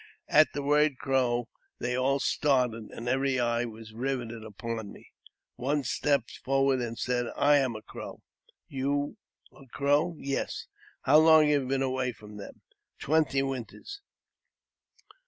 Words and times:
At 0.29 0.53
the 0.53 0.63
word'•' 0.63 0.93
Crow" 0.97 1.47
they 1.79 1.95
all 1.95 2.19
started, 2.19 2.85
and 2.89 3.07
every 3.07 3.39
eye 3.39 3.65
was 3.65 3.93
riveted 3.93 4.43
upon 4.43 4.91
me. 4.91 5.11
One 5.57 5.83
stepped 5.83 6.39
forward, 6.39 6.81
and 6.81 6.97
said," 6.97 7.27
I 7.37 7.57
am 7.57 7.75
a 7.75 7.83
Crow." 7.83 8.23
"You 8.67 9.17
a 9.53 9.67
Crow?" 9.67 10.15
"Yes."" 10.17 10.65
How 11.03 11.19
long 11.19 11.47
have 11.49 11.61
you 11.61 11.67
been 11.67 11.83
away 11.83 12.13
from 12.13 12.37
them?" 12.37 12.61
"Twenty 13.03 13.43
winters 13.43 14.01